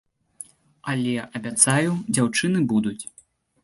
[0.93, 3.01] Але, абяцаю, дзяўчыны будуць.